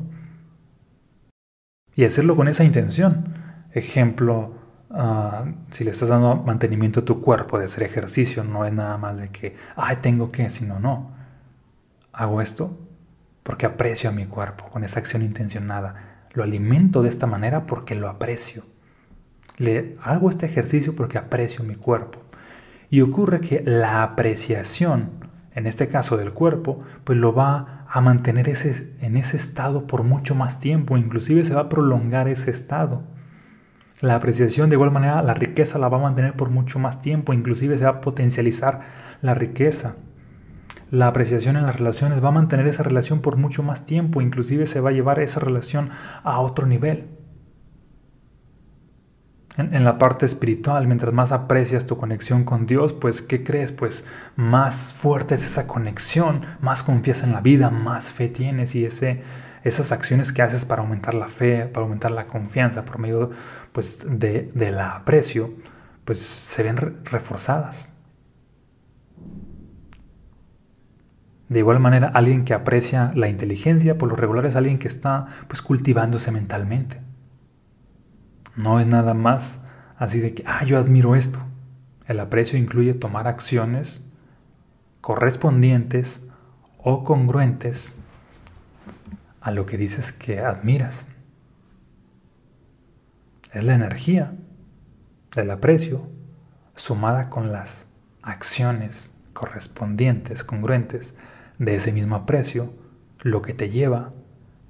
y 1.96 2.06
hacerlo 2.06 2.36
con 2.36 2.48
esa 2.48 2.64
intención. 2.64 3.34
Ejemplo, 3.72 4.56
ah, 4.90 5.46
si 5.72 5.84
le 5.84 5.92
estás 5.92 6.10
dando 6.10 6.36
mantenimiento 6.38 7.02
a 7.02 7.06
tu 7.06 7.22
cuerpo 7.22 7.60
de 7.60 7.66
hacer 7.66 7.84
ejercicio, 7.84 8.44
no 8.44 8.66
es 8.66 8.74
nada 8.74 8.98
más 8.98 9.20
de 9.20 9.30
que, 9.30 9.56
ay, 9.76 9.98
tengo 10.02 10.32
que, 10.32 10.50
sino 10.50 10.80
no. 10.80 11.12
Hago 12.14 12.42
esto 12.42 12.78
porque 13.44 13.66
aprecio 13.66 14.10
a 14.10 14.14
mi 14.14 14.26
cuerpo 14.26 14.66
con 14.70 14.84
esa 14.84 15.00
acción 15.00 15.22
intencionada. 15.22 16.26
Lo 16.34 16.44
alimento 16.44 17.02
de 17.02 17.10
esta 17.10 17.28
manera 17.28 17.66
porque 17.66 17.96
lo 17.96 18.08
aprecio. 18.10 18.64
Le 19.58 19.98
hago 20.02 20.30
este 20.30 20.46
ejercicio 20.46 20.96
porque 20.96 21.18
aprecio 21.18 21.64
mi 21.64 21.76
cuerpo. 21.76 22.20
Y 22.90 23.02
ocurre 23.02 23.40
que 23.40 23.64
la 23.66 24.04
apreciación, 24.04 25.12
en 25.54 25.66
este 25.66 25.88
caso 25.88 26.18
del 26.18 26.34
cuerpo, 26.34 26.84
pues 27.04 27.18
lo 27.18 27.34
va 27.34 27.81
a 27.94 28.00
mantener 28.00 28.48
ese, 28.48 28.94
en 29.02 29.18
ese 29.18 29.36
estado 29.36 29.86
por 29.86 30.04
mucho 30.04 30.34
más 30.34 30.62
tiempo, 30.62 30.98
inclusive 30.98 31.44
se 31.44 31.54
va 31.54 31.62
a 31.62 31.70
prolongar 31.70 32.30
ese 32.30 32.50
estado. 32.50 33.04
La 34.00 34.16
apreciación 34.16 34.70
de 34.70 34.76
igual 34.76 34.92
manera, 34.92 35.22
la 35.22 35.34
riqueza 35.34 35.78
la 35.78 35.90
va 35.90 35.98
a 35.98 36.02
mantener 36.02 36.34
por 36.38 36.50
mucho 36.50 36.80
más 36.80 37.02
tiempo, 37.02 37.34
inclusive 37.34 37.78
se 37.78 37.84
va 37.84 37.90
a 37.90 38.02
potencializar 38.02 38.80
la 39.22 39.36
riqueza. 39.36 39.98
La 40.90 41.08
apreciación 41.08 41.58
en 41.58 41.66
las 41.66 41.78
relaciones 41.78 42.24
va 42.24 42.30
a 42.30 42.34
mantener 42.34 42.66
esa 42.68 42.84
relación 42.84 43.20
por 43.20 43.36
mucho 43.36 43.62
más 43.62 43.86
tiempo, 43.86 44.22
inclusive 44.22 44.68
se 44.68 44.80
va 44.80 44.92
a 44.92 44.94
llevar 44.94 45.20
esa 45.20 45.42
relación 45.42 45.90
a 46.24 46.40
otro 46.40 46.66
nivel 46.68 47.10
en, 49.62 49.84
la 49.84 49.98
parte 49.98 50.25
espiritual, 50.25 50.88
mientras 50.88 51.13
más 51.13 51.32
aprecias 51.32 51.86
tu 51.86 51.98
conexión 51.98 52.44
con 52.44 52.65
Dios, 52.65 52.94
pues 52.94 53.22
¿qué 53.22 53.44
crees? 53.44 53.72
Pues 53.72 54.06
más 54.36 54.94
fuerte 54.94 55.36
es 55.36 55.46
esa 55.46 55.68
conexión, 55.68 56.41
más 56.60 56.84
confías 56.84 57.24
en 57.24 57.32
la 57.32 57.41
vida, 57.41 57.70
más 57.70 58.12
fe 58.12 58.30
tienes 58.30 58.75
y 58.75 58.86
ese, 58.86 59.22
esas 59.63 59.91
acciones 59.91 60.32
que 60.32 60.41
haces 60.41 60.65
para 60.65 60.82
aumentar 60.82 61.13
la 61.13 61.27
fe, 61.27 61.65
para 61.65 61.84
aumentar 61.84 62.12
la 62.12 62.27
confianza 62.27 62.86
por 62.86 63.00
medio 63.00 63.32
pues, 63.72 64.06
de, 64.06 64.51
de 64.53 64.72
la 64.72 64.96
aprecio, 64.96 65.53
pues 66.06 66.20
se 66.20 66.63
ven 66.63 66.77
reforzadas. 66.77 67.89
De 71.50 71.60
igual 71.60 71.80
manera, 71.80 72.08
alguien 72.13 72.46
que 72.46 72.53
aprecia 72.53 73.12
la 73.13 73.27
inteligencia, 73.27 73.98
por 73.98 74.10
lo 74.10 74.15
regular 74.15 74.46
es 74.46 74.56
alguien 74.56 74.80
que 74.80 74.88
está 74.88 75.27
pues 75.48 75.62
cultivándose 75.62 76.32
mentalmente. 76.32 77.11
No 78.55 78.79
es 78.79 78.88
nada 78.88 79.13
más 79.13 79.63
así 79.98 80.20
de 80.20 80.34
que, 80.34 80.43
ah, 80.46 80.63
yo 80.65 80.77
admiro 80.77 81.15
esto. 81.15 81.39
El 82.08 82.20
aprecio 82.20 82.58
incluye 82.58 82.93
tomar 82.93 83.27
acciones 83.27 84.05
correspondientes 85.00 86.22
o 86.77 87.03
congruentes 87.03 87.96
a 89.41 89.51
lo 89.51 89.65
que 89.65 89.77
dices 89.77 90.12
que 90.12 90.39
admiras. 90.39 91.08
Es 93.53 93.63
la 93.63 93.75
energía 93.75 94.34
del 95.36 95.51
aprecio 95.51 96.08
sumada 96.75 97.29
con 97.29 97.51
las 97.51 97.88
acciones 98.22 99.13
correspondientes, 99.34 100.43
congruentes 100.43 101.15
de 101.58 101.75
ese 101.75 101.91
mismo 101.91 102.15
aprecio, 102.15 102.74
lo 103.22 103.41
que 103.41 103.53
te 103.53 103.70
lleva 103.70 104.13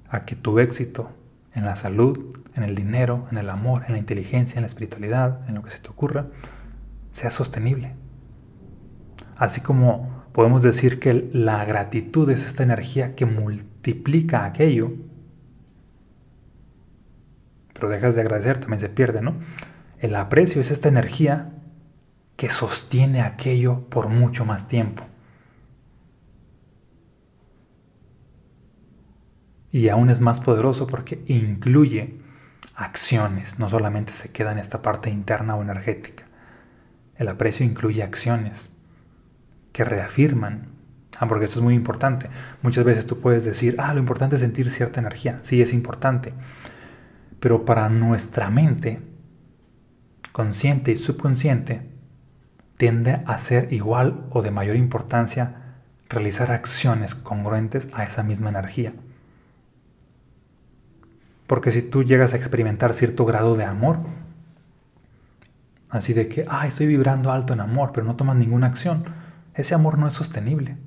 a 0.08 0.24
que 0.24 0.36
tu 0.36 0.58
éxito 0.58 1.10
en 1.54 1.64
la 1.64 1.76
salud, 1.76 2.38
en 2.54 2.62
el 2.62 2.74
dinero, 2.74 3.26
en 3.30 3.38
el 3.38 3.50
amor, 3.50 3.84
en 3.86 3.92
la 3.92 3.98
inteligencia, 3.98 4.56
en 4.56 4.62
la 4.62 4.66
espiritualidad, 4.66 5.48
en 5.48 5.54
lo 5.54 5.62
que 5.62 5.70
se 5.70 5.78
te 5.78 5.90
ocurra, 5.90 6.28
sea 7.10 7.30
sostenible. 7.30 7.94
Así 9.36 9.60
como 9.60 10.24
podemos 10.32 10.62
decir 10.62 10.98
que 10.98 11.28
la 11.32 11.64
gratitud 11.64 12.30
es 12.30 12.46
esta 12.46 12.62
energía 12.62 13.14
que 13.14 13.26
multiplica 13.26 14.44
aquello, 14.44 14.92
pero 17.72 17.88
dejas 17.88 18.14
de 18.14 18.20
agradecer, 18.22 18.58
también 18.58 18.80
se 18.80 18.88
pierde, 18.88 19.22
¿no? 19.22 19.34
El 19.98 20.14
aprecio 20.16 20.60
es 20.60 20.70
esta 20.70 20.88
energía 20.88 21.52
que 22.36 22.48
sostiene 22.48 23.22
aquello 23.22 23.88
por 23.88 24.08
mucho 24.08 24.44
más 24.44 24.68
tiempo. 24.68 25.04
Y 29.72 29.88
aún 29.88 30.10
es 30.10 30.20
más 30.20 30.38
poderoso 30.38 30.86
porque 30.86 31.24
incluye 31.26 32.20
acciones, 32.76 33.58
no 33.58 33.70
solamente 33.70 34.12
se 34.12 34.30
queda 34.30 34.52
en 34.52 34.58
esta 34.58 34.82
parte 34.82 35.10
interna 35.10 35.56
o 35.56 35.62
energética. 35.62 36.24
El 37.16 37.28
aprecio 37.28 37.64
incluye 37.64 38.02
acciones 38.02 38.72
que 39.72 39.84
reafirman, 39.84 40.68
ah, 41.18 41.26
porque 41.26 41.46
esto 41.46 41.58
es 41.58 41.64
muy 41.64 41.74
importante. 41.74 42.28
Muchas 42.60 42.84
veces 42.84 43.06
tú 43.06 43.20
puedes 43.20 43.44
decir, 43.44 43.76
ah, 43.78 43.94
lo 43.94 44.00
importante 44.00 44.36
es 44.36 44.42
sentir 44.42 44.70
cierta 44.70 45.00
energía, 45.00 45.38
sí 45.40 45.62
es 45.62 45.72
importante, 45.72 46.34
pero 47.40 47.64
para 47.64 47.88
nuestra 47.88 48.50
mente, 48.50 49.00
consciente 50.32 50.92
y 50.92 50.98
subconsciente, 50.98 51.90
tiende 52.76 53.22
a 53.26 53.38
ser 53.38 53.72
igual 53.72 54.26
o 54.30 54.42
de 54.42 54.50
mayor 54.50 54.76
importancia 54.76 55.78
realizar 56.10 56.50
acciones 56.50 57.14
congruentes 57.14 57.88
a 57.94 58.04
esa 58.04 58.22
misma 58.22 58.50
energía. 58.50 58.92
Porque 61.52 61.70
si 61.70 61.82
tú 61.82 62.02
llegas 62.02 62.32
a 62.32 62.38
experimentar 62.38 62.94
cierto 62.94 63.26
grado 63.26 63.56
de 63.56 63.66
amor, 63.66 63.98
así 65.90 66.14
de 66.14 66.26
que, 66.26 66.46
ah, 66.48 66.66
estoy 66.66 66.86
vibrando 66.86 67.30
alto 67.30 67.52
en 67.52 67.60
amor, 67.60 67.90
pero 67.92 68.06
no 68.06 68.16
tomas 68.16 68.36
ninguna 68.36 68.68
acción, 68.68 69.04
ese 69.52 69.74
amor 69.74 69.98
no 69.98 70.08
es 70.08 70.14
sostenible. 70.14 70.78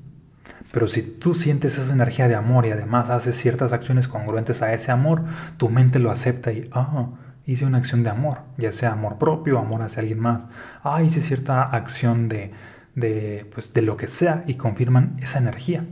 Pero 0.71 0.87
si 0.87 1.03
tú 1.03 1.35
sientes 1.35 1.77
esa 1.77 1.93
energía 1.93 2.27
de 2.27 2.33
amor 2.33 2.65
y 2.65 2.71
además 2.71 3.11
haces 3.11 3.35
ciertas 3.35 3.73
acciones 3.73 4.07
congruentes 4.07 4.63
a 4.63 4.73
ese 4.73 4.91
amor, 4.91 5.25
tu 5.57 5.69
mente 5.69 5.99
lo 5.99 6.09
acepta 6.09 6.51
y, 6.51 6.67
ah, 6.73 7.09
hice 7.45 7.67
una 7.67 7.77
acción 7.77 8.01
de 8.01 8.09
amor, 8.09 8.39
ya 8.57 8.71
sea 8.71 8.93
amor 8.93 9.19
propio, 9.19 9.59
amor 9.59 9.83
hacia 9.83 9.99
alguien 9.99 10.19
más. 10.19 10.47
Ah, 10.83 11.03
hice 11.03 11.21
cierta 11.21 11.61
acción 11.61 12.27
de, 12.27 12.53
de, 12.95 13.47
pues, 13.53 13.71
de 13.71 13.83
lo 13.83 13.97
que 13.97 14.07
sea 14.07 14.43
y 14.47 14.55
confirman 14.55 15.19
esa 15.21 15.37
energía. 15.37 15.85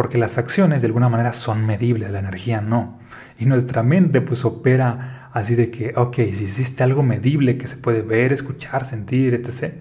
Porque 0.00 0.16
las 0.16 0.38
acciones 0.38 0.80
de 0.80 0.86
alguna 0.86 1.10
manera 1.10 1.34
son 1.34 1.66
medibles, 1.66 2.10
la 2.10 2.20
energía 2.20 2.62
no. 2.62 2.98
Y 3.38 3.44
nuestra 3.44 3.82
mente 3.82 4.22
pues 4.22 4.46
opera 4.46 5.28
así 5.34 5.54
de 5.54 5.70
que, 5.70 5.92
ok, 5.94 6.14
si 6.32 6.44
existe 6.44 6.82
algo 6.82 7.02
medible 7.02 7.58
que 7.58 7.68
se 7.68 7.76
puede 7.76 8.00
ver, 8.00 8.32
escuchar, 8.32 8.86
sentir, 8.86 9.34
etc., 9.34 9.74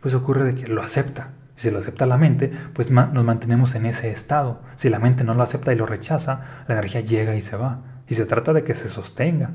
pues 0.00 0.14
ocurre 0.14 0.44
de 0.44 0.54
que 0.54 0.68
lo 0.68 0.82
acepta. 0.82 1.32
Si 1.54 1.70
lo 1.70 1.80
acepta 1.80 2.06
la 2.06 2.16
mente, 2.16 2.50
pues 2.72 2.90
nos 2.90 3.24
mantenemos 3.26 3.74
en 3.74 3.84
ese 3.84 4.10
estado. 4.10 4.62
Si 4.74 4.88
la 4.88 5.00
mente 5.00 5.22
no 5.22 5.34
lo 5.34 5.42
acepta 5.42 5.70
y 5.70 5.76
lo 5.76 5.84
rechaza, 5.84 6.64
la 6.66 6.74
energía 6.74 7.02
llega 7.02 7.36
y 7.36 7.42
se 7.42 7.58
va. 7.58 8.00
Y 8.08 8.14
se 8.14 8.24
trata 8.24 8.54
de 8.54 8.64
que 8.64 8.74
se 8.74 8.88
sostenga. 8.88 9.50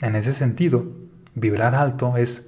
En 0.00 0.14
ese 0.14 0.32
sentido, 0.32 0.92
vibrar 1.34 1.74
alto 1.74 2.16
es 2.16 2.47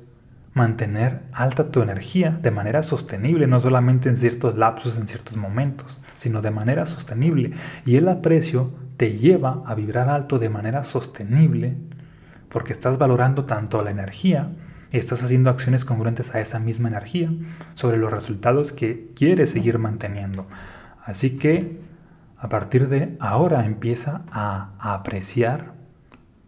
mantener 0.53 1.23
alta 1.33 1.71
tu 1.71 1.83
energía 1.83 2.39
de 2.43 2.51
manera 2.51 2.83
sostenible, 2.83 3.47
no 3.47 3.61
solamente 3.61 4.09
en 4.09 4.17
ciertos 4.17 4.59
lapsos, 4.59 4.97
en 4.97 5.07
ciertos 5.07 5.37
momentos, 5.37 6.01
sino 6.17 6.43
de 6.43 6.51
manera 6.51 6.87
sostenible. 6.87 7.53
Y 7.87 7.97
el 7.97 8.09
aprecio 8.09 8.73
te 8.97 9.17
lleva 9.17 9.63
a 9.65 9.75
vibrar 9.75 10.09
alto 10.09 10.39
de 10.39 10.51
manera 10.51 10.85
sostenible 10.85 11.77
porque 12.49 12.73
estás 12.73 12.99
valorando 12.99 13.45
tanto 13.45 13.83
la 13.83 13.91
energía 13.91 14.51
y 14.93 14.99
estás 14.99 15.23
haciendo 15.23 15.51
acciones 15.51 15.85
congruentes 15.85 16.35
a 16.35 16.41
esa 16.41 16.59
misma 16.59 16.89
energía 16.89 17.31
sobre 17.75 17.97
los 17.97 18.13
resultados 18.13 18.73
que 18.73 19.13
quieres 19.15 19.51
seguir 19.51 19.79
manteniendo. 19.79 20.47
Así 21.05 21.39
que 21.39 21.81
a 22.37 22.49
partir 22.49 22.89
de 22.89 23.17
ahora 23.21 23.67
empieza 23.67 24.23
a, 24.33 24.71
apreciar 24.79 25.75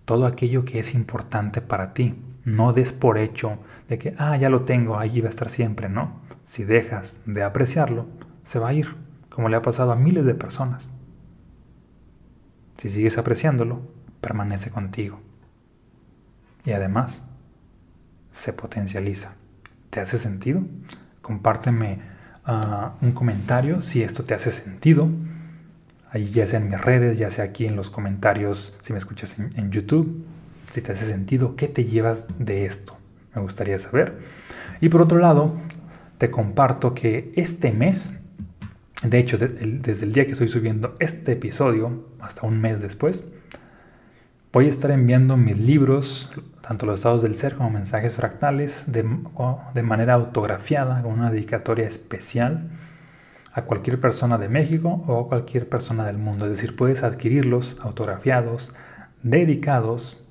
todo 0.05 0.27
aquello 0.27 0.65
que 0.65 0.79
es 0.79 0.95
importante 0.95 1.61
para 1.61 1.95
ti. 1.95 2.15
No 2.45 2.73
des 2.73 2.93
por 2.93 3.19
hecho 3.19 3.59
de 3.89 3.99
que, 3.99 4.15
ah, 4.19 4.37
ya 4.37 4.51
lo 4.51 4.63
tengo, 4.65 4.99
ahí 4.99 5.21
va 5.21 5.29
a 5.29 5.31
estar 5.31 5.49
siempre. 5.49 5.89
No, 5.89 6.21
si 6.43 6.65
dejas 6.65 7.21
de 7.25 7.43
apreciarlo, 7.43 8.07
se 8.45 8.59
va 8.59 8.69
a 8.69 8.73
ir, 8.73 8.97
como 9.31 9.49
le 9.49 9.57
ha 9.57 9.63
pasado 9.63 9.93
a 9.93 9.97
miles 9.97 10.25
de 10.25 10.35
personas. 10.35 10.91
Si 12.79 12.91
sigues 12.91 13.19
apreciándolo, 13.19 13.83
permanece 14.21 14.71
contigo. 14.71 15.21
Y 16.65 16.73
además, 16.73 17.23
se 18.33 18.53
potencializa. 18.53 19.35
¿Te 19.91 20.01
hace 20.01 20.19
sentido? 20.19 20.63
Compárteme 21.21 22.01
ah, 22.45 22.95
un 23.03 23.13
comentario 23.13 23.83
si 23.83 24.03
esto 24.03 24.25
te 24.25 24.35
hace 24.35 24.51
sentido. 24.51 25.09
Ahí 26.11 26.29
ya 26.31 26.47
sea 26.47 26.59
en 26.59 26.69
mis 26.69 26.81
redes, 26.81 27.19
ya 27.19 27.31
sea 27.31 27.45
aquí 27.45 27.67
en 27.67 27.77
los 27.77 27.89
comentarios, 27.89 28.77
si 28.81 28.93
me 28.93 28.99
escuchas 28.99 29.37
en 29.39 29.71
YouTube, 29.71 30.27
si 30.73 30.81
te 30.81 30.93
hace 30.93 31.05
sentido, 31.05 31.55
¿qué 31.55 31.69
te 31.69 31.85
llevas 31.85 32.27
de 32.39 32.65
esto? 32.65 32.97
Me 33.35 33.43
gustaría 33.43 33.79
saber. 33.79 34.17
Y 34.81 34.89
por 34.89 35.03
otro 35.03 35.19
lado, 35.19 35.53
te 36.17 36.31
comparto 36.31 36.95
que 36.95 37.31
este 37.37 37.73
mes, 37.73 38.15
de 39.03 39.19
hecho, 39.19 39.37
desde 39.37 40.07
el 40.07 40.15
día 40.15 40.25
que 40.25 40.33
estoy 40.33 40.49
subiendo 40.49 40.97
este 40.99 41.33
episodio, 41.33 42.07
hasta 42.21 42.47
un 42.47 42.59
mes 42.59 42.81
después, 42.81 43.23
voy 44.51 44.67
a 44.67 44.71
estar 44.71 44.91
enviando 44.91 45.37
mis 45.37 45.59
libros, 45.59 46.31
tanto 46.63 46.87
los 46.87 47.01
estados 47.01 47.21
del 47.21 47.35
ser 47.35 47.57
como 47.57 47.69
mensajes 47.69 48.17
fractales, 48.17 48.91
de, 48.91 49.05
de 49.75 49.83
manera 49.83 50.15
autografiada, 50.15 51.03
con 51.03 51.13
una 51.13 51.31
dedicatoria 51.31 51.87
especial 51.87 52.71
a 53.53 53.65
cualquier 53.65 54.01
persona 54.01 54.39
de 54.39 54.49
México 54.49 55.05
o 55.07 55.21
a 55.21 55.29
cualquier 55.29 55.69
persona 55.69 56.07
del 56.07 56.17
mundo. 56.17 56.47
Es 56.47 56.53
decir, 56.53 56.77
puedes 56.77 57.03
adquirirlos 57.03 57.77
autografiados, 57.83 58.73
dedicados 59.23 60.22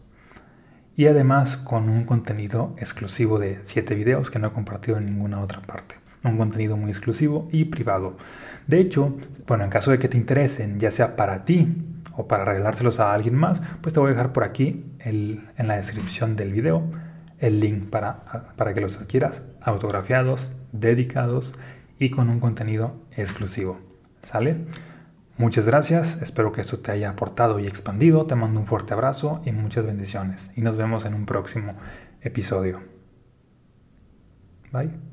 y 1.02 1.08
además 1.08 1.58
con 1.58 1.90
un 1.90 2.04
contenido 2.04 2.76
exclusivo 2.78 3.40
de 3.40 3.58
7 3.64 3.96
videos 3.96 4.30
que 4.30 4.38
no 4.38 4.50
he 4.50 4.52
compartido 4.52 5.00
en 5.00 5.08
ninguna 5.08 5.42
otra 5.42 5.60
parte. 5.60 5.96
Un 6.24 6.38
contenido 6.38 6.78
muy 6.78 6.92
exclusivo 6.92 7.50
y 7.52 7.66
privado. 7.66 8.18
De 8.68 8.80
hecho, 8.80 9.18
bueno, 9.48 9.64
en 9.64 9.72
caso 9.72 9.90
de 9.90 9.98
que 9.98 10.08
te 10.10 10.18
interesen, 10.18 10.80
ya 10.80 10.92
sea 10.92 11.16
para 11.16 11.44
ti 11.44 11.76
o 12.16 12.28
para 12.28 12.46
regalárselos 12.46 13.00
a 13.00 13.16
alguien 13.16 13.34
más, 13.34 13.64
pues 13.82 13.96
te 13.96 14.00
voy 14.00 14.10
a 14.10 14.14
dejar 14.14 14.32
por 14.32 14.44
aquí 14.44 14.86
en 15.00 15.42
la 15.58 15.78
descripción 15.78 16.36
del 16.36 16.52
video 16.52 16.84
el 17.40 17.60
link 17.62 17.88
para, 17.88 18.54
para 18.56 18.76
que 18.76 18.82
los 18.82 19.00
adquieras 19.00 19.42
autografiados, 19.60 20.52
dedicados 20.72 21.56
y 21.98 22.12
con 22.12 22.30
un 22.30 22.40
contenido 22.40 22.94
exclusivo. 23.18 23.80
¿Sale? 24.22 24.68
Muchas 25.38 25.66
gracias, 25.66 26.22
espero 26.22 26.52
que 26.52 26.62
esto 26.62 26.80
te 26.80 26.92
haya 26.92 27.10
aportado 27.10 27.60
y 27.60 27.68
expandido, 27.68 28.26
te 28.26 28.36
mando 28.36 28.60
un 28.60 28.66
fuerte 28.66 28.94
abrazo 28.94 29.42
y 29.46 29.52
muchas 29.52 29.86
bendiciones 29.86 30.52
y 30.56 30.62
nos 30.62 30.78
vemos 30.78 31.06
en 31.06 31.14
un 31.14 31.26
próximo 31.26 31.76
episodio. 32.22 32.82
Bye. 34.72 35.11